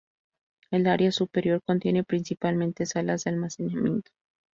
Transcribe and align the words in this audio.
El 0.71 0.87
área 0.87 1.11
superior 1.11 1.61
contiene 1.63 2.03
principalmente 2.03 2.87
salas 2.87 3.23
de 3.23 3.29
almacenamiento. 3.29 4.09